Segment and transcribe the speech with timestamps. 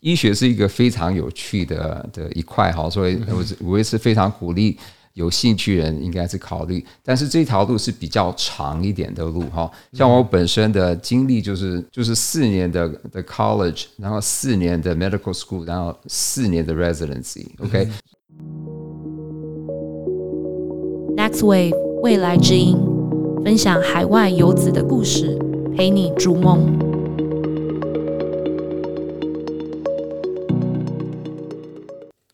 [0.00, 4.78] 医学是一个非常有趣的的一块哈，所以我我也是非常鼓励
[5.14, 6.84] 有兴趣人应该是考虑。
[7.02, 17.46] 但是这条路是比较长一点的路哈，像我本身的经历就是就是四年的的 college，然后四年的 medical school，然后四年的 residency。
[17.58, 17.88] OK。
[21.16, 22.78] Next Wave 未来之音，
[23.44, 25.36] 分享海外游子的故事，
[25.76, 26.87] 陪你逐梦。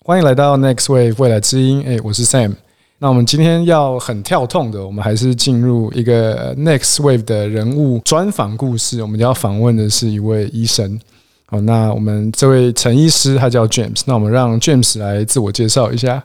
[0.06, 2.52] 欢迎来到 Next Wave 未来之音，哎，我是 Sam。
[2.98, 9.00] 那我们今天要很跳痛的，我们还是进入一个 Next Wave 的人物专访故事。
[9.00, 11.00] 我们要访问的是一位医生。
[11.46, 14.02] 好，那我们这位陈医师他叫 James。
[14.04, 16.22] 那我们让 James 来自我介绍一下。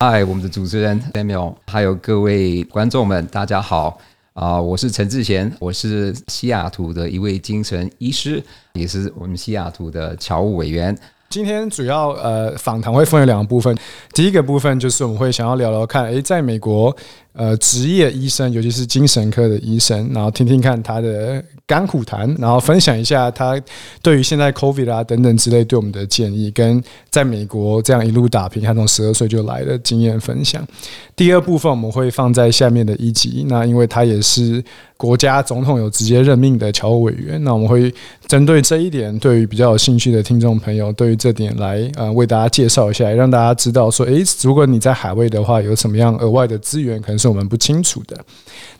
[0.00, 3.98] 嗨，我们的主持人 Samuel，还有各位观众们，大家好
[4.34, 4.60] 啊！
[4.60, 10.94] 我是陈志贤，我是西雅图的一位精神医师，也是我们西雅图的侨务委员。
[11.28, 13.76] 今天主要呃访谈会分为两个部分，
[14.14, 16.96] 第一个部分就是我们会想要聊聊看，诶，在美国
[17.36, 23.60] 呃职业医生，尤其是精神科的医生，然后听听看他的甘苦谈，然后分享一下他
[24.02, 30.66] 对于现在 COVID 啊等等之类对我们的建议，跟在美国这样一路打拼，他从十二岁就来的经验分享。
[31.14, 34.62] 第二部分我们会放在下面的一集，那因为他也是。
[34.98, 37.92] 国家总统有直接任命的侨务委员，那我们会
[38.26, 48.16] 针对这一点，对于比较有兴趣的听众朋友，对于这点来呃为大家介绍一下，让大家知道说，诶，如果你在海外的话，有什么样额外的资源，可能是我们不清楚的。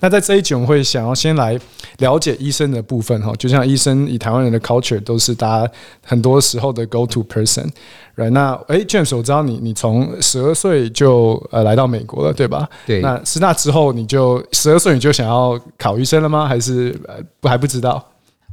[0.00, 1.58] 那在这一集，我们会想要先来
[1.98, 5.72] 了解医生的部分哈，就像医生以台湾人的 culture 都是大家
[6.04, 7.68] 很多时候的 go to person。
[8.16, 12.68] right 那哎，James，我知道你你从十二岁就呃来到美国了，对吧？
[12.86, 13.00] 对。
[13.00, 16.46] 那是那之后你就十二岁你就想要考医生了吗？
[16.46, 18.02] 还是呃不还不知道？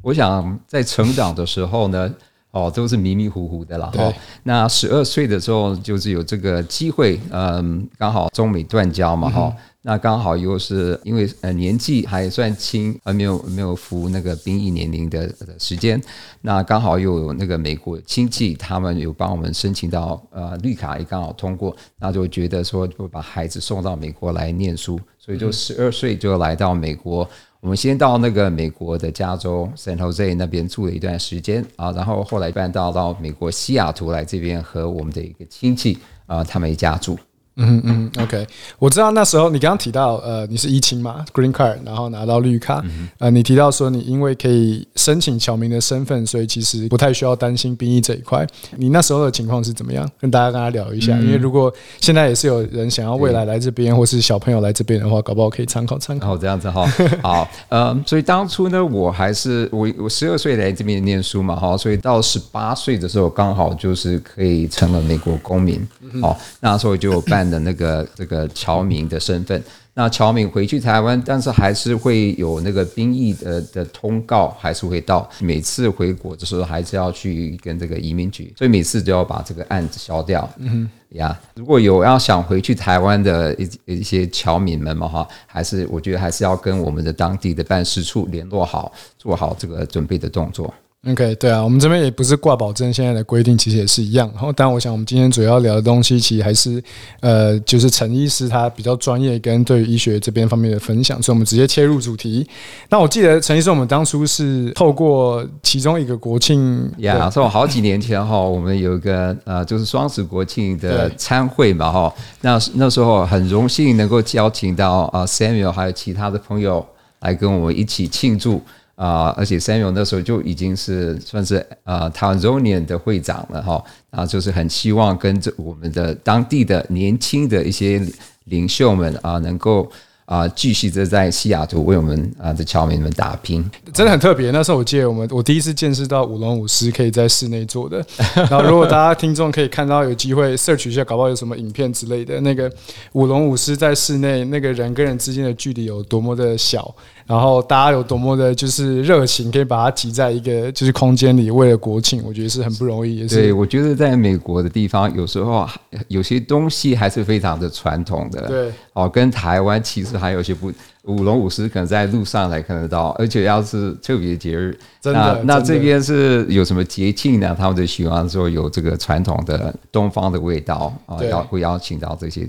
[0.01, 2.13] 我想在成长的时候呢，
[2.53, 3.91] 哦都是迷迷糊糊的啦。
[3.93, 4.13] 哈。
[4.43, 9.53] 那十二岁的时候就是有这个机会，嗯，刚好中美断交嘛，哈。
[9.85, 16.01] 那刚好又是因为呃年纪还算轻，还没有没有服那个兵役年龄的时间，
[16.39, 27.27] 那刚好又有那个美国亲戚，他们有帮我们申请到呃绿卡，也刚好通过，那就觉得说就把孩子送到美国来念书，所以就十二岁就来到美国。
[27.63, 37.17] 我们先到那个美国的加州 San Jose 那边住了一段时间啊，然后后来搬到到美国西雅图来这边和我们的一个亲戚啊他们一家住。
[37.55, 38.47] 嗯嗯，OK，
[38.79, 42.83] 我知道那时候你刚刚提到，呃，你是疫情嘛，Green Card，然后拿到绿卡，
[43.19, 48.43] 呃，你提到说你因为可以申请侨民的身份，所以其实不太需要担心兵役这一块。
[48.77, 50.09] 你那时候的情况是怎么样？
[50.19, 51.71] 跟大家跟他聊一下，因为如果
[52.01, 56.33] 现在也是有人想要未来来这边，或是小朋友来这边的话，搞不好可以参考参考。
[56.33, 56.91] 哦，这样子哈，
[57.21, 65.87] 好，嗯，所以当初呢，我还是我我十二岁来这边念书嘛，哈，所以到十八岁的时候，刚好就是可以成了美国公民，
[66.23, 67.42] 哦，那时候就办。
[67.49, 69.61] 的那个这个侨民的身份，
[69.93, 75.29] 那侨民回去台湾，但是还是会有那个兵役的的通告，还是会到。
[75.39, 80.49] 每次回国的时候，还是要去跟这个移民局，所以每次都要把这个案子消掉。
[80.57, 90.73] 嗯呀，如果有要想回去台湾的一一些侨民们嘛哈，还是我觉得还是要跟我们的当地的办事处联络好，做好这个准备的动作。
[91.05, 94.25] OK，对啊，我们这边也不是挂保证，现在的规定其实也是一样。
[94.33, 96.81] 然后，但我想我们今天主要聊的东西，其实还是
[97.19, 102.47] 呃，就是陈医师他比较专业跟对于医学这边方面的分享，所以我们直接切入主题。
[102.87, 116.85] 那我记得陈医师，我们当初是透过其中一个国庆，呀，说好几年前哈，我们有一个呃，就是双十国庆的参会嘛哈，那那时候很荣幸能够邀请到啊 Samuel 还有其他的朋友
[117.19, 118.61] 来跟我们一起庆祝。
[118.95, 128.01] 啊，而且 Samuel 那时候就已经是算是呃 Tanzanian 的会长了哈，啊，就是很希望跟着我们的当地的年轻的一些
[128.45, 129.91] 领袖们啊，能够。
[130.25, 134.51] 啊，继续的在西雅图为我们啊的侨民们打拼，真的很特别。
[134.51, 138.03] 那时候我记得我们我第一次见识到舞龙舞狮可以在室内做的。
[138.33, 142.71] 然后如果大家听众可以看到有机会 search 一下，搞不好有什么影片之类的，那个
[143.11, 146.95] 舞龙舞狮在室内，那个人跟人之间的距离有多么的小，
[147.27, 153.17] 然后大家有多么的就是热情，可以把它挤在一个就是空间里，为了国庆，我觉得是很不容易。
[153.17, 155.67] 也是对，我觉得在美国的地方，有时候
[156.07, 158.47] 有些东西还是非常的传统的。
[158.47, 160.13] 对，哦，跟台湾其实。
[160.23, 160.71] 还有些不
[161.05, 167.53] 舞龙舞狮，可能在路上才看得到，而且要是特别节日，真的那这边是有什么节庆呢？
[167.57, 172.47] 他们就喜欢说有这个传统的东方的味道啊，要会邀请到这些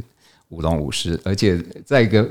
[0.51, 2.25] 舞龙舞狮，而且在一个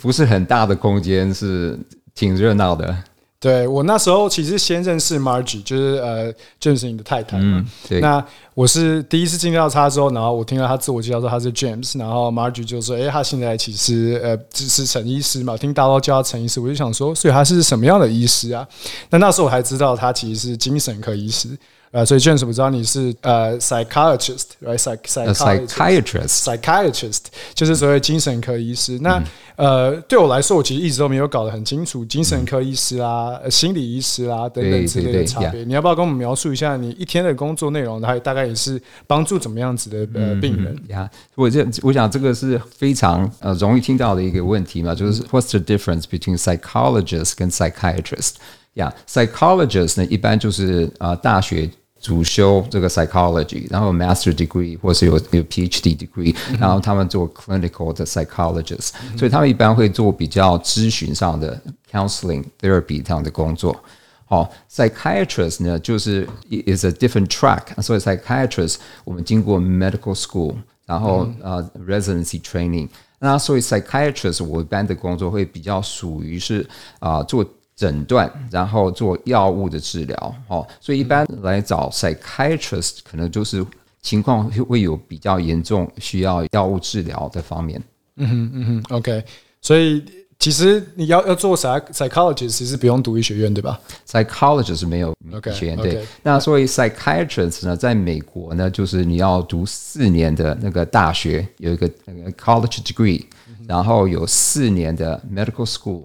[0.00, 1.78] 不是很大的空间，是
[2.14, 2.96] 挺热闹的。
[3.38, 7.42] 对我那时候其实先认识 Margie，就是呃 James 你的太太嘛。
[7.44, 8.24] 嗯，对，那
[8.54, 18.66] 我是第一次见到他之后，然后我听到他自我介绍说他是 James，然后 Margie 就说：“哎、他现在其实呃只是陈医师嘛，听大家叫他陈医师，我就想说，所以他是什么样的医师啊？
[19.10, 21.50] 那那时候我还知道他其实是精神科医师。
[21.90, 24.44] 呃，所以 James 我知道你是呃 psychiatrist。
[24.60, 27.20] psychiatrist，psychiatrist
[27.54, 28.98] 就是所谓精神科医师。
[28.98, 29.22] 那、
[29.56, 35.64] 呃，对我来说，我其实一直都没有搞得很清楚精神科医师啦、呃心理医师啦等等对之类对对的差别。
[35.64, 38.02] 你要不要跟我们描述一下你一天的工作内容？
[38.02, 40.76] 还大概也是帮助怎么样子的呃病人？
[40.88, 48.34] 呀我这我想这个是非常呃容易听到的一个问题嘛，就是 What's the difference between psychologist 跟 psychiatrist？
[48.75, 61.61] 呀、psychologist 呢一般就是啊、呃大学主修这个 psychology，然后有 master degree 或是有有 PhD degree，、然后他们做 clinical 的 psychologist，、所以他们一般会做比较咨询上的
[61.91, 63.79] counseling therapy 这样的工作。
[64.25, 67.79] 好，psychiatrist 呢，就是 is a different track。
[67.83, 70.55] 所以 psychiatrist 我们经过 medical school，
[70.87, 72.87] 然后呃 residency training。
[73.19, 76.67] 那所以 psychiatrist 我一般的工作会比较属于是
[76.97, 77.45] 啊、做
[77.76, 80.34] 诊断，然后做药物的治疗。
[80.48, 83.64] 哦，所以一般来找 psychiatrist 可能就是
[84.00, 87.80] 情况会会有比较严重，需要药物治疗的方面。
[88.16, 89.22] 嗯哼嗯哼，OK，
[89.60, 90.02] 所以
[90.38, 93.78] 其实你要要做 psych psychologist，其实不用读医学院，对吧
[94.08, 96.02] ？psychologist 是没有 OK，学院对。
[96.22, 103.22] 那所以 psychiatrist 呢，在美国呢，就是你要读四年的那个大学，有一个那个 college degree，
[103.66, 106.04] 然后有四年的 medical school，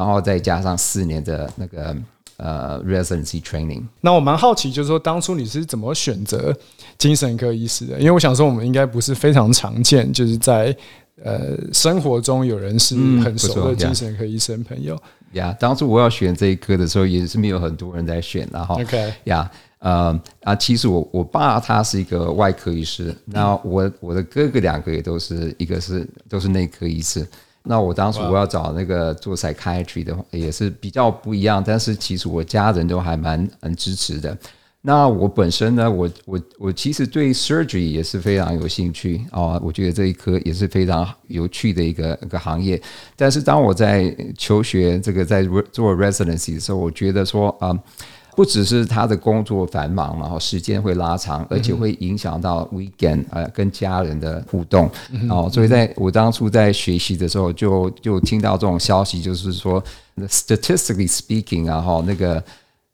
[0.00, 1.94] 然后再加上四年的那个
[2.38, 3.82] 呃 residency training。
[4.00, 6.56] 那我蛮好奇，就是说当初你是怎么选择
[6.96, 7.98] 精神科医师的？
[7.98, 10.74] 因为我想说，我们应该不是非常常见，就是在
[11.22, 14.98] 呃生活中有人是嗯很熟的精神科医生朋友。
[15.32, 19.50] 呀当初我要选这一科的时候，也是没有很多人在选，然后 OK 呀，
[19.80, 27.28] 呃啊，其实我我爸他是一个外科医师，那我我的哥哥两个也都是，一个是都是内科医师。
[27.62, 34.36] 那我当时我要找那个做 psychiatry 的话，也是比较不一样，但是其实我家人都还蛮蛮支持的。
[34.82, 42.80] 那我本身呢，我我我其实对 surgery 也是非常有兴趣啊、我觉得这一科也是非常有趣的一个一个行业。
[43.14, 47.78] 但是当我在求学这个在做 residency 的时候，我觉得说啊、
[48.40, 54.90] 不只是他的工作繁忙嘛，然后时间会拉长，而且会影响到 weekend 呃跟家人的互动。
[55.28, 59.84] 哦，所以在我当初在学习的时候就，就听到这种消息，就是说
[60.20, 62.42] ，statistically speaking 啊，哈，那个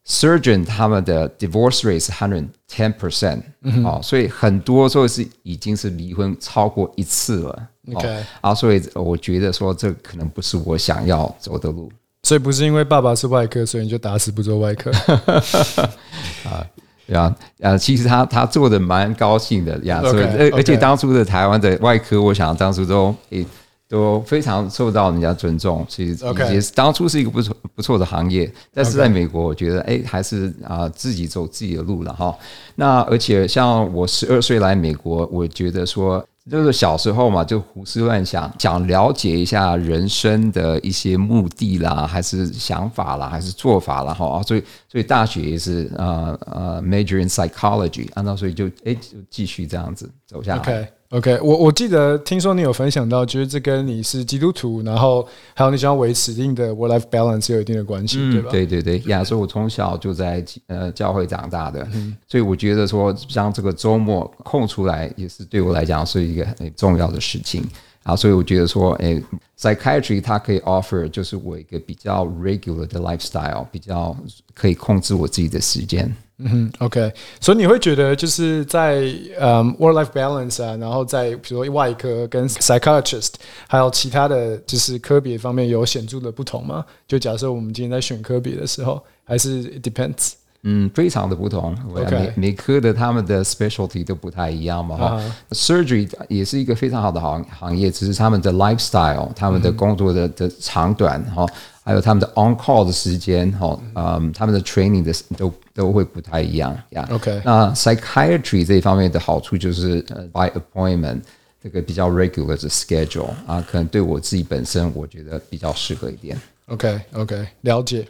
[0.05, 3.41] surgeon 他们的 divorce rate 是 hundred ten percent，
[3.85, 7.51] 哦，所以很多时候是已经是离婚超过一次了。
[7.93, 11.89] 哦 OK 啊，所以我觉得说这可能不是我想要走的路。
[12.27, 14.91] 所以不是因为爸爸是外科，所以你就打死不做外科
[16.43, 16.67] 啊。
[17.07, 23.47] 对啊，呃，其实他他做的蛮高兴的呀，OK，所以而而且当初的台湾的外科，我想当初都诶
[23.89, 32.37] 都非常受到人家尊重，其实 OK 也是当初是一个不错不错的行业，但是在美国，我觉得哎还是啊、自己走自己的路了哈。
[32.75, 36.27] 那而且像我十二岁来美国，我觉得说。
[36.49, 50.89] 就是小时候嘛，就胡思乱想，想了解一下人生的一些目的啦，还是想法啦，还是做法啦，哈，所以所以大学也是呃呃 major in psychology，按照所以就哎就继续这样子走下来。
[51.11, 58.51] OK，我我记得听说你有分享到，就是这跟你是基督徒，然后还有你想要维持一定的 work life balance 有一定的关系，对吧？
[58.51, 61.87] 对对对，呀，所以我从小就在呃教会长大的，
[62.27, 67.63] 所以我觉得说将这个周末空出来，也是对我来讲是一个很重要的事情。
[68.03, 73.01] 啊，所以我觉得说，诶 p s y c h i a t r y 它可以 offer 就是我一个比较 regular 的
[73.01, 74.17] lifestyle，比较
[74.55, 76.15] 可以控制我自己的时间。
[76.39, 78.97] 嗯哼，OK，所以你会觉得就是在
[79.41, 83.33] 嗯 work life balance 啊，然后在比如说外科跟 psychiatrist
[83.67, 86.85] 还有其他的就是科别方面有显著的不同吗？
[87.09, 90.33] 就假设我们今天在选科别的时候，还是 it depends？
[90.69, 91.75] 嗯，非常的不同。
[91.95, 95.23] OK 每每科的他们的 specialty 都不太一样嘛哈。
[95.53, 101.47] Surgery 也是一个非常好的行行业，只是他们的 lifestyle、他们的工作的的长短哈，
[101.87, 107.09] 还有他们的 on call 的时间哈，嗯，他们的 training 的都都会不太一样呀。
[107.11, 111.23] OK 那 psychiatry 这一方面的好处就是呃 by appointment。
[111.63, 116.41] 这个比较 regular 的 schedule 啊，可能对我自己本身我觉得比较适合一点。
[116.69, 118.07] OK OK，了解。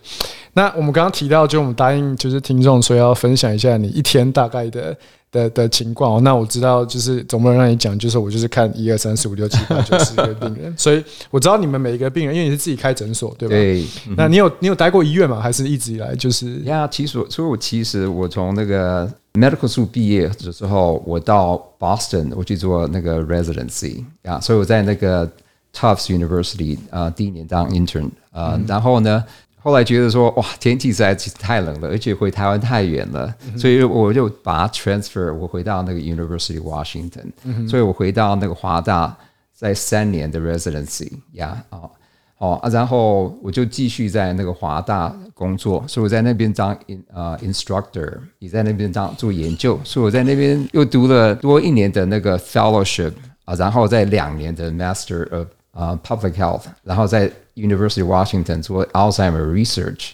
[0.52, 4.94] 那我们刚刚提到，就我们答应就是听众说要分享一下你一天大概的
[5.30, 6.20] 的的情况哦。
[6.20, 13.54] 那我知道，就是总不能让你讲，就是我就是看一二三四五六七八九十个病人， 所以我知道你们每一个病人，因为你是自己开诊所，对吧？
[13.54, 13.84] 对，
[14.16, 15.40] 那你有你有待过医院吗？
[15.40, 16.60] 还是一直以来就是？
[16.60, 25.26] 呀，其实所以我其实我从那个 medical school 毕业的时候，我到 Boston 我去做那个 residency 啊，所以我在那个
[25.74, 29.24] Tufts University 啊、第一年当 intern 啊、然后呢。
[29.66, 39.16] 后来觉得说哇，天气实在是太冷了，而且回台湾太远了，所以我就把它 transfer，我回到那个 University Washington，、所以我回到那个华大，
[39.52, 41.90] 在三年的 residency 呀、哦
[42.38, 53.10] 哦啊，然后我就继续在那个华大工作，所以我在那边当 in 呃 instructor，也在那边当做研究，所以我在那边又读了多一年的那个 fellowship
[53.44, 60.11] 啊，然后在两年的 master of 啊、public health，然后在 University of Washington 做 Alzheimer research，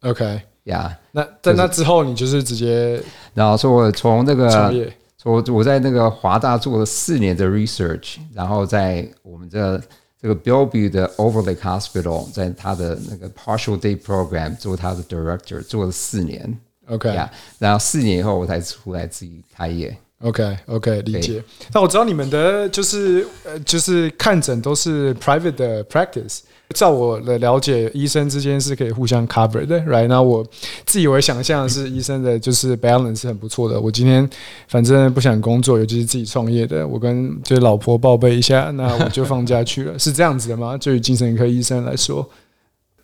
[0.00, 3.02] OK，呀、那在那之后，你就是直接
[3.34, 4.92] 然后说我从那个创业。
[5.24, 9.80] 我我在那个华大做了四年的 research，然后在我们这
[10.20, 19.96] 这个 Bellevue 的 Overlake Hospital，在他的那个 partial day program 做他的 director，做了四年 OK，呀然后四年以后我才出来自己开业。
[20.21, 21.41] OK OK，理解。
[21.73, 26.39] 那我知道你们的就是呃，就是看诊都是 private 的 practice。
[26.75, 30.07] 照我的了解，医生之间是可以互相 cover 的，right？
[30.07, 30.45] 那我
[30.85, 33.81] 自以为想象是医生的就是 balance 是很不错的。
[33.81, 34.29] 我今天
[34.67, 40.77] 反正不想工作，尤其是自己创业的，我跟就是老婆报备一下，那我就放假去了， 是这样子的吗？
[40.77, 42.29] 对于精神科医生来说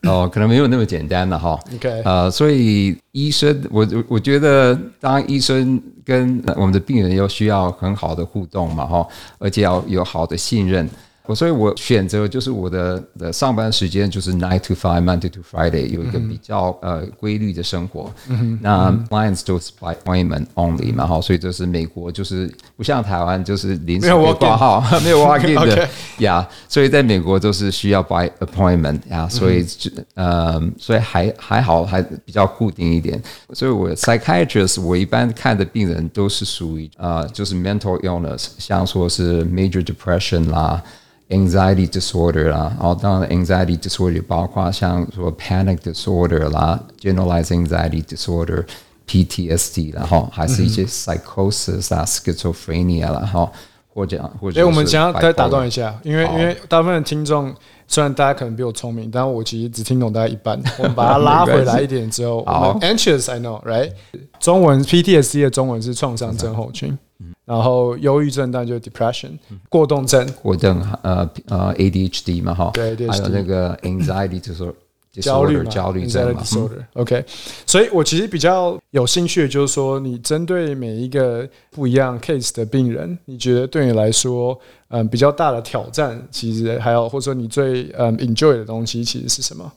[0.03, 1.59] 哦，可能没有那么简单的哈。
[1.73, 9.07] ，OK，呃，所以医生，我我我觉得当医生跟我们的病人要需要很好的互动嘛，哈，
[9.39, 10.87] 而且要有好的信任。
[11.27, 18.11] 我所以，我选择就是我的的上班时间就是 nine to five Monday to Friday，有一个比较、呃规律的生活。
[18.61, 25.89] 那 clients 都是 by appointment only 嘛，哈，所以这是美国就是不像台湾就是临时没有可以 walk-in 挂号，没有 walk in 的
[26.19, 33.21] 呀所以在美国都是需要 by appointment 呀，所以就呃，所以还还好，还比较固定一点。
[33.53, 40.81] 所以我 psychiatrist 我一般看的病人都是属于呃，就是 mental illness，像说是 major depression 啦。
[41.29, 48.63] Anxiety disorder 啦，然后当然 anxiety disorder 包括像说 panic disorder 啦，generalized anxiety disorder、
[49.07, 53.51] PTSD 然后还是一些 psychosis 啊、schizophrenia 啦，哈，
[53.93, 57.53] 或者或者哎、我们想要再打断一下，因为因为大部分的听众
[57.87, 60.61] 虽然大家可能比我聪明，但我其实只听懂大家一半。
[60.77, 63.91] 我们把它拉回来一点之后，我好们 anxious I know right，
[64.39, 66.99] 中文 PTSD 的中文是创伤症候群，嗯
[67.45, 69.31] 然后忧郁症当然就是 depression，
[69.69, 70.25] 过动症。
[70.41, 74.73] 过动呃呃 ADHD 嘛哈，对，ADHD 还有那个 anxiety disorder
[75.21, 76.43] 焦虑嘛，焦虑症嘛。
[76.93, 77.23] OK，
[77.65, 89.71] 所以我其实比较有兴趣的就是说，你针对每一个不一样 case 的病人，你觉得对你来说，嗯，比较大的挑战，其实还有或者说你最嗯 enjoy 的东西，其实是什么？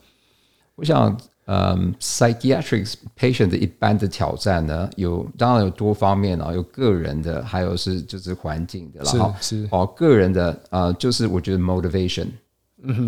[0.75, 1.17] 我想，
[1.51, 9.11] 嗯，psychiatric patient 的一般的挑战呢，有当然有多方面啊，有个人的，还有是就是环境的啦。
[9.11, 12.27] 是哈是哦，个人的呃，就是我觉得 motivation，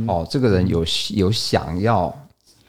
[0.08, 2.10] 哦，这个人有有想要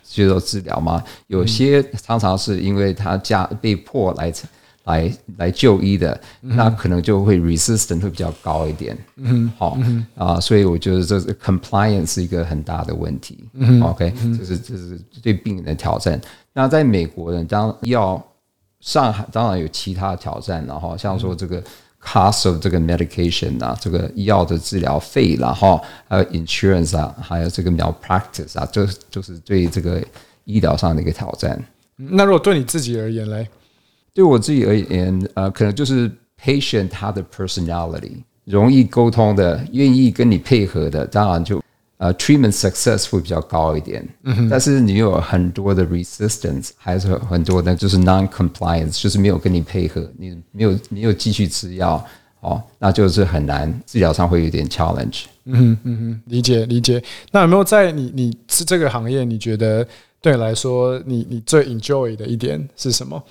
[0.03, 1.01] 接受治疗吗？
[1.27, 4.29] 有些常常是因为他家被迫来
[4.85, 8.97] 来来就医的，那可能就会 resistant 会比较高一点。
[9.17, 9.77] 嗯，好
[10.15, 13.45] 啊，所以我觉得这是 compliance 是一个很大的问题。
[13.53, 16.19] 嗯，OK，这是这是对病人的挑战。
[16.53, 18.21] 那在美国呢，当要
[18.79, 21.63] 上海当然有其他挑战，然后像说这个
[22.03, 30.03] cost of 这个 medication 啊，这个医药的治疗费啦，哈，还有 insurance 啊，还有这个 malpractice 啊，这就是对这个
[30.45, 31.63] 医疗上的一个挑战。
[31.95, 33.47] 那如果对你自己而言嘞？
[34.13, 38.11] 对我自己而言，呃，可能就是 patient 他的 personality
[38.45, 41.63] 容易沟通的，愿意跟你配合的，当然就
[41.97, 44.05] 呃 treatment success 会比较高一点。
[44.23, 52.03] 嗯但是你有很多的 resistance，还是很多的就是 non compliance，就是没有跟你配合，你没有没有继续吃药，
[52.41, 55.25] 哦，那就是很难，治疗上会有点 challenge。
[55.45, 57.01] 嗯嗯嗯，理解理解。
[57.31, 59.87] 那有没有在你你是这个行业，你觉得
[60.21, 63.23] 对你来说，你你最 enjoy 的一点是什么？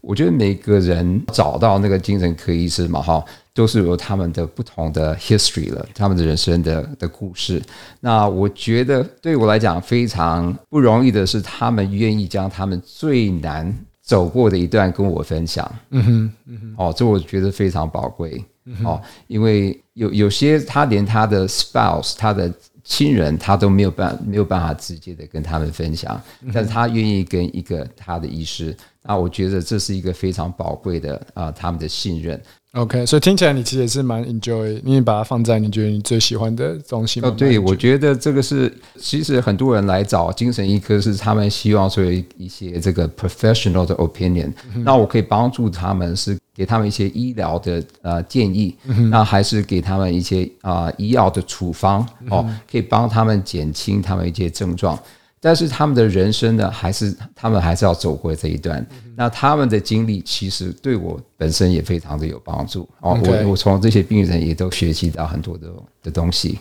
[0.00, 3.24] 我觉得每个人找到那个精神科医师嘛，哈，
[3.54, 7.62] 都是有他们的不同的 history 了，他们的人生的的故事。
[8.00, 15.70] 那我觉得对我来讲非常不容易的是，他们愿意将他们最难走过的一段跟我分享。
[15.90, 18.44] 嗯哼，嗯哼，哦，这我觉得非常宝贵。
[18.84, 22.52] 哦，因为有有些他连他的 spouse，他的
[22.84, 26.20] 亲人他都没有办没有办法直接的跟他们分享，
[26.54, 32.40] 但是他愿意跟一个他的医师，那我觉得这是一个非常宝贵的啊，他们的信任。
[32.72, 37.20] OK，所以听起来你其实也是蛮 enjoy，你也把它放在你觉得你最喜欢的东西。
[37.20, 42.02] 哦，对，我觉得这个是，其实很多人来找精神医科是他们希望说
[42.38, 48.74] 一些这个 professional 的 opinion，那我可以帮助他们是给他们一些医疗的呃建议，
[49.10, 54.98] 那还是给他们一些啊医药的处方哦，可以帮他们减轻他们一些症状。
[55.44, 58.86] 但是他们的人生呢，还是他们还是要走过这一段。
[59.16, 63.18] 那他们的经历其实对我本身也非常的有帮助哦。
[63.24, 65.68] 我我从这些病人也都学习到很多的
[66.04, 66.60] 的东西。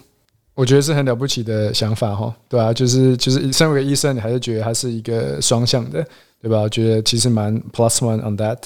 [0.55, 2.73] 我觉得是很了不起的想法哈，对啊？
[2.73, 6.03] 就是就是身为医生，你还是觉得它是一个双向的。
[6.41, 6.61] 对吧？
[6.61, 8.57] 我觉得其实蛮 plus one on that。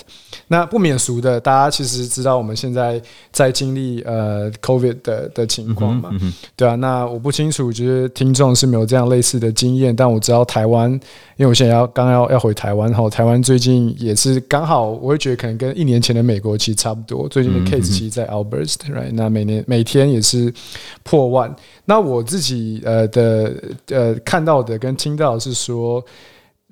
[0.48, 3.02] 那不免俗的，大家其实知道我们现在
[3.34, 6.10] 在经历呃 COVID 的的情况嘛，
[6.56, 6.76] 对啊。
[6.76, 10.90] 那我不清楚，就是听众是没有这样类似的经验，但我知道台湾，
[11.36, 17.28] 因为我现在要刚要要回台湾后，台湾最近也是刚好，我会觉得可能跟一年前的美国其实差不多。
[17.28, 19.12] 最近的 case 其实在 Alberta，right？
[19.12, 20.54] 那每年每天也是
[21.04, 21.54] 破万。
[21.84, 23.54] 那我自己呃的
[23.90, 26.02] 呃看到的跟听到的是说。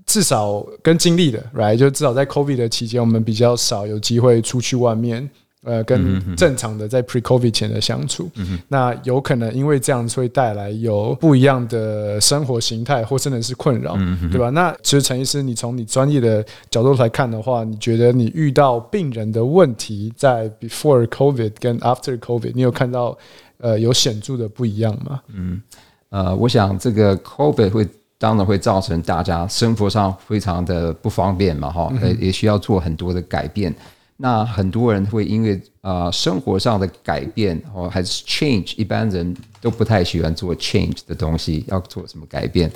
[0.05, 5.29] 至少跟经历的，right，就至少在 COVID 的期间，我们比较少有机会出去外面，
[5.63, 8.29] 呃，跟正常的在 pre-COVID 前的相处。
[8.67, 13.95] 那有可能因为这样会带来有不一样的生活形态，或真的是困扰，
[14.29, 14.49] 对吧？
[14.49, 23.17] 那其实陈医师，你从你专业的角度来看的话，你觉得你遇到病人的问题在 before COVID 跟 after COVID，你有看到
[23.59, 25.21] 呃有显著的不一样吗？
[25.33, 25.61] 嗯，
[26.09, 27.87] 呃，我想这个 COVID 会。
[28.23, 33.75] 当然会造成大家生活上非常的不方便嘛，哈，也需要做很多的改变。
[34.15, 42.71] 那很多人会因为啊生活上的改变哦，还是 change，一般人都不太喜欢做 change 的东西，要做什么改变？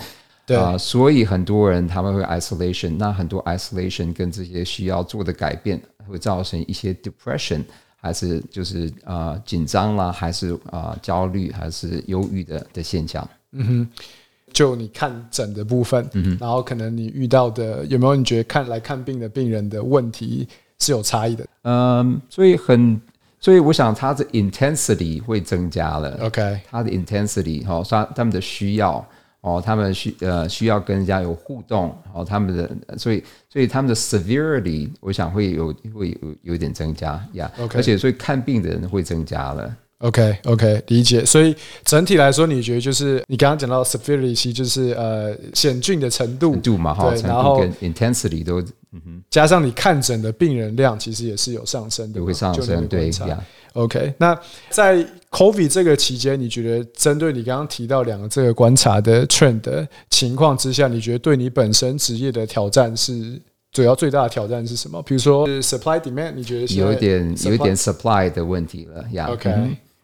[0.46, 7.64] 对啊，所以很多人他们会 isolation，那很多 isolation 跟这些需要做的改变会造成一些 depression，
[8.02, 13.26] 还是就是啊紧张啦，还是啊焦虑，还是忧郁的的现象。
[13.54, 13.90] 嗯哼。
[14.58, 20.48] 就你看诊的部分，嗯然后可能你遇到的有没有你觉得看来看病的病人的问题
[20.80, 21.46] 是有差异的？
[21.62, 23.00] 嗯，所以很，
[23.40, 26.18] 所以我想他的 intensity 会增加了。
[26.22, 29.08] OK，他的 intensity 哈，他他们的需要
[29.42, 37.52] 哦，他们需呃需要跟人家有互动哦，他们的所以所以他们的 severity 我想会有会有有点增加呀。
[37.60, 39.78] OK，而且所以看病的人会增加了。
[40.00, 41.26] OK，OK，理解。
[41.26, 48.64] 所以整体来说，你觉得就是你刚刚讲到 severity，就是呃险峻的程度度嘛，哈，然后 intensity 都，
[49.30, 53.44] 加上你看诊的病人量，其实也是有上升的，会上升，对呀。
[53.74, 63.40] OK，那在 COVID 这个期间，你觉得针对你刚刚提到两个这个观察的 trend 的情况之下，你觉得对你本身职业的挑战是
[63.72, 65.02] 主要最大的挑战是什么？
[65.02, 69.52] 比如说 supply demand，你觉得有一点有一点 supply 的问题了呀？OK。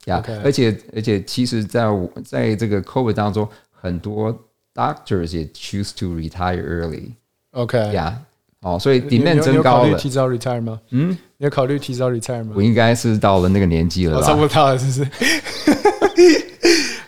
[0.05, 1.87] 呀，而且而且，其实，在
[2.25, 4.37] 在这个 COVID 当中，很多
[4.75, 7.11] doctors 也 choose to retire early。
[7.51, 8.19] OK，呀，
[8.61, 9.97] 哦，所以 demand 增高了。
[9.97, 10.79] 提早 retire 吗？
[10.91, 12.53] 嗯，你要考虑提早 retire 吗？
[12.55, 16.43] 我应该是到了那个年纪了，差不多到了，是不是？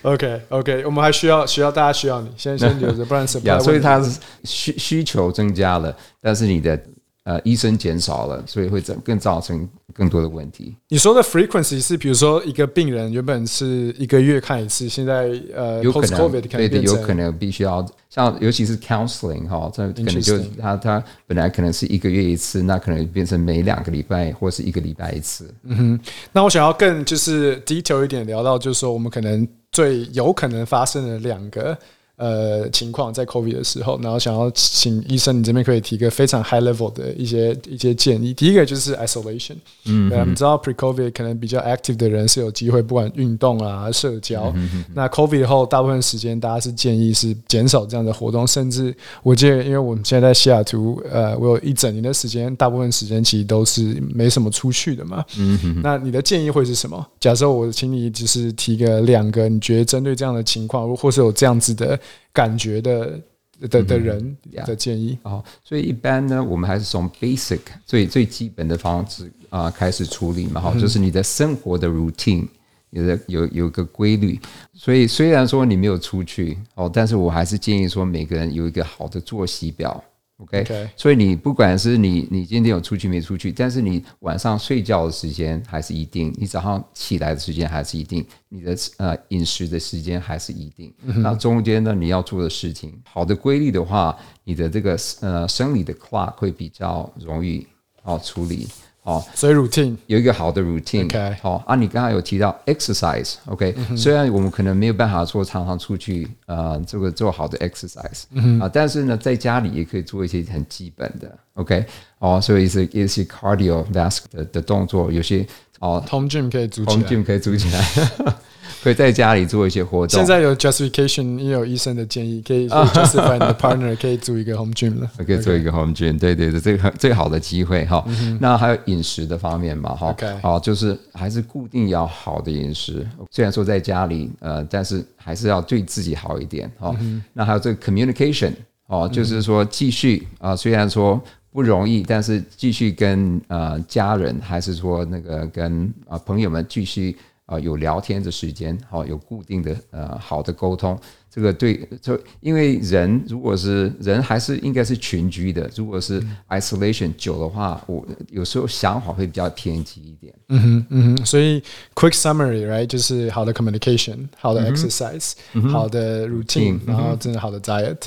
[0.02, 3.58] OK，OK，我们还需要需要大家需要你，先先留着， 不然 supply。
[3.60, 6.80] 所以它是需需求增加了，但是你的。
[7.26, 10.76] 呃，医生减少了，所以会造更造成更多的问题。
[10.86, 25.52] 你说的 frequency 是，比如说一个病人原本是一个月看一次，现在呃，有可能对的，有可能必须要像，尤其是 counseling 哈，这可能就他他本来可能是一个月一次，那可能变成每两个礼拜或是一个礼拜一次。
[25.64, 31.76] 嗯哼，那我想要更就是 detail 一点聊到，就是说我们可能最有可能发生的两个。
[32.16, 38.32] 呃，情况在 COVID 的时候，然后想要请医生，你这边可以提个非常 high level 的一些一些建议。
[38.32, 44.50] 第一个就是 isolation，嗯，我们知道 pre COVID 可能比较 active 的人是有机会，不管运动啊、社交。
[44.94, 55.22] 那 COVID 后，大部分时间大家是建议是减少这样的活动，甚至我记得，因为我们现在在西雅图，呃，我有一整年的时间，大部分时间其实都是没什么出去的嘛。
[55.38, 57.06] 嗯哼，那你的建议会是什么？
[57.20, 61.98] 假设我请你只是提个两个，你觉得针对这样的情况，或是有这样子的。
[62.32, 63.20] 感觉的
[63.68, 65.18] 的的人的建议。
[65.22, 72.46] 哦，所以一般呢，我们还是从 basic 最最基本的方式啊开始处理嘛，哈，就是你的生活的 routine
[72.90, 74.38] 有的有有个规律。
[74.74, 80.02] 所以虽然说你没有出去哦，但是我还是建议说每个人有一个好的作息表
[80.38, 90.92] OK，, 所以你不管是你你今天有出去没出去，但是你晚上睡觉的时间还是一定，你早上起来的时间还是一定，你的呃饮食的时间还是一定。
[91.02, 97.66] 那中间呢，你要做的事情，好的规律的话，你的这个呃生理的 clock 会比较容易
[98.02, 98.68] 哦处理
[99.06, 99.24] 哦。
[99.34, 101.06] 所以 routine 有一个好的 routine。
[101.06, 108.24] OK 好、啊，你刚刚有提到 exercise，OK，、虽然我们可能没有办法说常常出去呃这个做好的 exercise，
[108.60, 111.86] 啊，但是呢，在家里也可以做一些很基本的，OK，
[112.18, 115.46] 哦，所以一些一些 cardiovascular 的的动作，有些
[115.80, 117.02] 哦 home gym 可以组起来。
[117.08, 117.84] gym 可以组起来，
[118.82, 120.18] 可以在家里做一些活动。
[120.18, 125.10] 现在有 justification，也有医生的建议，可以 可以 justify 你的 partner 可以组一个 home gym 了。
[125.26, 128.04] 可以做一个 home gym，对对对，这个最好的机会哈。
[128.40, 133.06] 那还有饮食的方面嘛哈好，就是还是固定要好的饮食。
[133.30, 136.94] 虽然说在家里呃，但是还是要对自己好一点哈。
[137.32, 138.52] 那还有这个 communication
[138.86, 141.20] 哦，就是说继续啊、虽然说。
[141.56, 147.16] 不容易，但是继续跟呃家人，还是说那个跟啊、朋友们继续
[147.46, 151.00] 啊、有聊天的时间，好、有固定的呃好的沟通，
[151.36, 156.18] 这个对，就因为人如果是人还是应该是群居的，如果是
[156.48, 160.32] isolation 久的话，我有时候想法会比较偏激一点。
[160.48, 161.62] 嗯哼，嗯哼，所以
[161.94, 165.32] quick summary，right，就是好的 communication，好的 exercise，、
[165.70, 167.98] 好的 routine，、然后真的好的 diet。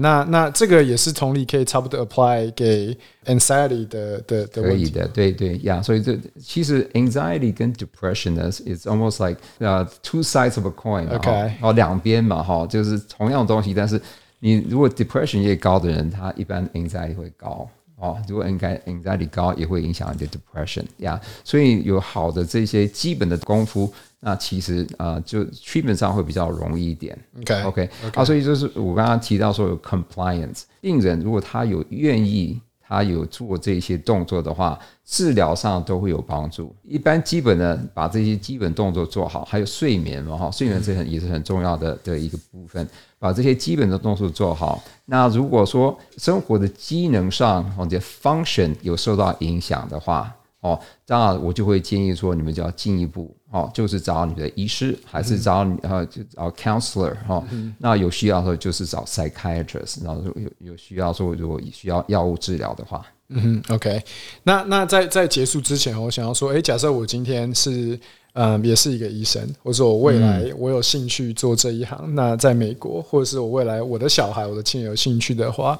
[0.00, 4.83] 那那这个也是同理可以差不多 apply 给 anxiety 的的的问题。
[4.83, 14.01] 可以的，对对呀所以这其实 anxiety 跟 depression 呢，is almost like 呃、two sides of a coin 嘛 OK 哈哦两边嘛哈，就是同样东西，但是
[14.39, 17.69] 你如果 depression 越高的人，他一般 anxiety 会高。
[18.01, 21.19] 哦，如果 anxiety anxiety 高，也会影响你的 depression 呀。
[21.43, 23.91] 所以有好的这些基本的功夫，
[24.21, 27.19] 那其实呃，就 treatment 上会比较容易一点。
[27.41, 36.74] OK OK，啊，所以就是我刚刚提到说有 compliance，病人如果他有愿意， 他有做这些动作的话，治疗上都会有帮助。
[36.82, 42.86] 一般基本的把这些基本动作做好，还有睡眠嘛哈，睡眠是很也是很重要的的一个部分，
[43.18, 44.82] 把这些基本的动作做好。
[45.06, 57.44] 那如果说生活的机能上或者 function 有受到影响的话，哦，当然我就会建议说，你们就要进一步哦，就是找你的医师，还是找你呃就找 counselor 哈、哦。
[57.78, 64.02] 那有需要的时候就是找 psychiatrist，然后有有需要说如果需要药物治疗的话，嗯哼，OK，
[64.44, 68.00] 那那在在结束之前，我想要说，诶，假设我今天是
[68.34, 75.78] 嗯，也是一个医生，或者说我未来我有兴趣做这一行，那在美国，或者是我未来我的小孩、我的亲人有兴趣的话，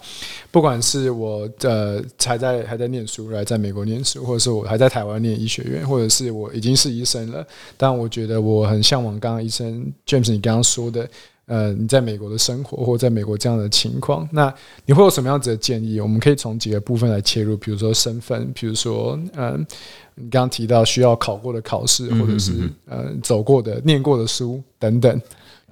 [0.53, 7.45] 不管是我呃还在还在念书，来在美国念书，或者是我还在台湾念医学院，或者是我已经是医生了，
[7.77, 11.09] 但我觉得我很向往刚刚医生 James 你刚刚说的。
[11.47, 14.53] 呃，你在美国的生活，或在美国这样的情况，那
[14.87, 16.01] 你会有什么样子的建议？
[16.01, 19.67] 我们可以从几个部分来切入，比如说身份，比如说，嗯、
[20.15, 25.21] 你刚刚提到需要考过的考试，或者是呃走过的、念过的书等等。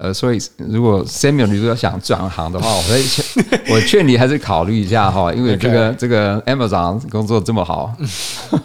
[0.02, 3.24] 呃，所以如果 Samuel 你如果想转行的话，我会劝
[3.70, 7.94] 我劝你还是考虑一下哈，因为这个这个 Amazon 工作这么好，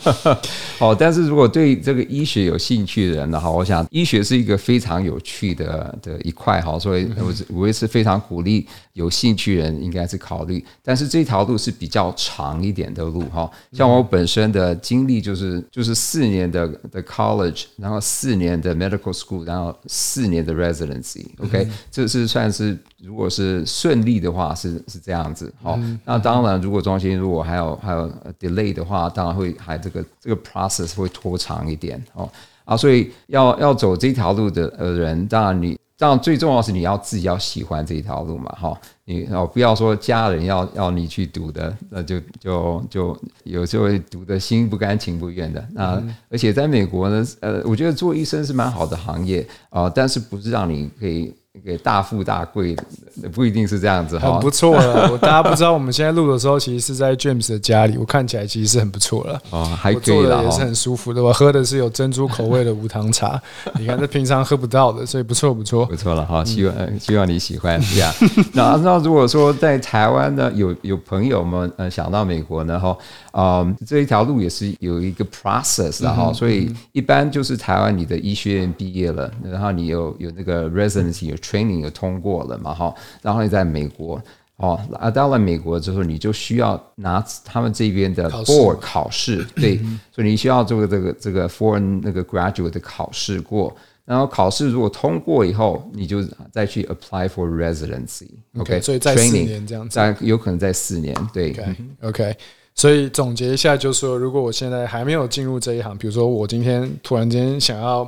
[0.82, 8.66] 哦，但是如果对这个医学有兴趣的人的话，我想医学是一个非常有趣的的一块哈，所以我是我也是非常鼓励
[8.98, 32.28] 有兴趣人应该是考虑，但是这条路是比较长一点的路哈，像我本身的经历就是就是四年的的 college，然后四年的 medical school，然后四年的 residency，OK，、这是算是如果是顺利的话是是这样子，好、那当然如果中间如果还有还有呃 delay 的话，当然会还这个这个 process 会拖长一点哦。
[32.66, 45.68] 啊，所以要要走这条路的呃人，当然你当然最重要是你要自己要喜欢这一条路嘛，哈，你哦不要说家人要要你去读的，那就就就有时候会读的心不甘情不愿的。
[45.72, 51.34] 那而且在美国呢，呃，我觉得做医生是蛮好的行业啊、但是不是让你可以
[51.64, 54.42] 给大富大贵的，不一定是这样子哈很。
[54.42, 55.12] 不错了。
[55.12, 59.42] 我大家不知道，我们现在录的时候，其实是在 James 的家里，我看起来其实是很不错了。
[59.50, 60.44] 哦，还我可以了哈。
[60.44, 63.42] 做的也是很舒服的，我喝的是有珍珠口味的无糖茶，
[63.80, 65.86] 你看这平常喝不到的，所以不错不错。
[65.86, 68.14] 不错了哈，希望、呃希望你喜欢这样。
[68.54, 72.98] 那那如果说在台湾呢，有有朋友们呃想到美国呢哈，
[73.32, 84.22] 啊、这一条路也是有一个 process 的哈，所以一般就是台湾你的医学院毕业了，然后你有有那个 residency 有 training 有通过了嘛哈，然后你在美国。
[84.58, 89.78] 哦，啊，到了美国之后，你就需要拿他们这边的 board 考试，对，
[90.12, 93.72] 所以你需要做这个这个 foreign 那个 graduate 的考试过，
[94.04, 98.30] 然后考试如果通过以后，你就再去 apply for residency。
[98.58, 99.94] OK，所以在四 training 年这样子。
[99.94, 101.56] 在有可能在四年，对
[102.02, 102.36] OK，
[102.78, 108.08] 所以总结一下，就是说，如果我现在还没有进入这一行，比如说我今天突然间想要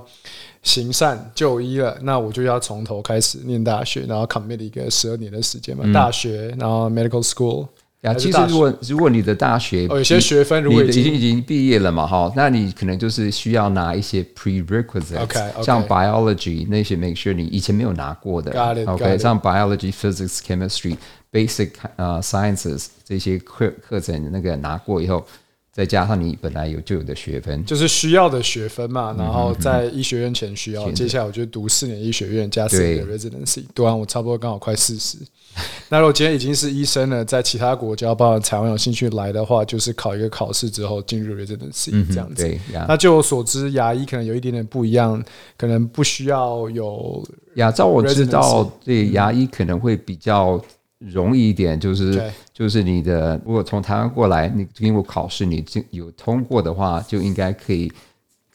[0.61, 7.67] 行善就医了，那我就要从头开始念大学，然后 commit 一个十二年的时间嘛，大学，然后 medical school。
[8.01, 15.61] 呀，其实如果如果你的大学哦，有些学分如你果已经已经毕业了嘛，哈，那你可能就是需要拿一些 prerequisites，OK，OK。
[15.61, 18.51] 像 biology 那些，make sure 你以前没有拿过的。
[18.51, 20.95] it，got，OK，像 biology、physics、chemistry、
[21.31, 25.25] basic 呃 sciences 这些课课程那个拿过以后，
[25.71, 35.17] 再加上你本来有就有的学分，就是需要的学分嗯嘛，然后在医学院前需要，接下来我就读四年医学院加四年的 residency，读完我差不多刚好快四十。
[35.89, 42.59] 那如果今天已经是医生了，在其他国家，包括台湾有兴趣来的话，就是考一个考试之后进入 residency 这样子。
[42.87, 45.21] 那就我所知，牙医可能有一点点不一样，
[45.57, 50.63] 可能不需要有牙，照我知道，对牙医可能会比较
[50.99, 57.91] 容易一点，就是、就是你的，如果从台湾过来，你经过考试，你经有通过的话，就应该可以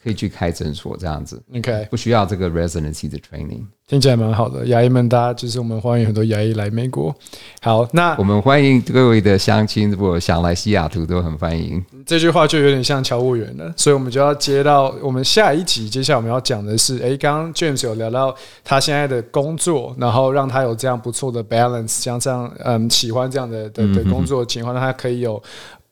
[0.05, 3.63] 可以去开诊所这样子，OK，不需要这个 residency 的 training。
[3.87, 4.67] 听起来蛮好的。
[4.67, 7.15] 牙医们，大家就是我们欢迎很多牙医来美国。
[7.63, 11.83] 好，那我们欢迎各位的乡亲，如果想来西雅图都很欢迎。
[12.05, 15.89] 这句话就有点像乔务员了，所以我们就要接到我们下一集。
[15.89, 25.43] 接下来我们要讲的是，哎，刚刚 James 有聊到他现在的工作，然后让他有这样不错的 balance，像这样嗯喜欢这样的的的工作情况，让他可以有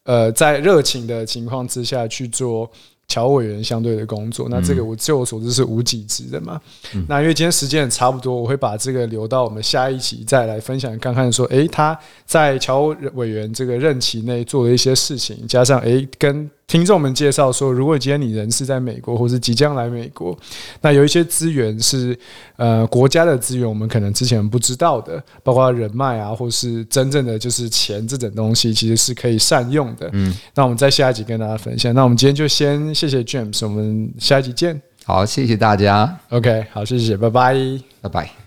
[0.05, 2.70] 呃在热情的情况之下去做。
[3.09, 6.61] 侨委员相对的工作，那这个我据我所知是无几职的嘛。
[7.07, 12.85] 那因为今天时间也差不多，我会把这个留到我们下一集再来分享看看，说，诶，他在侨
[13.15, 20.35] 委员这个任期内做的一些事情，加上诶跟听众们介绍说，如果今天你人是在美国，或是即将来美国，
[20.80, 22.18] 那有一些资源是
[22.56, 30.08] 呃国家的资源，我们可能之前不知道的，包括人脉啊，或是真正的就是钱这种东西，其实是可以善用的。
[30.14, 31.94] 嗯，那我们在下一集跟大家分享。
[31.94, 34.80] 那我们今天就先谢谢 James，我们下一集见。
[35.04, 37.54] 好，谢谢大家，OK，好，谢谢，拜拜。
[38.00, 38.41] 拜拜。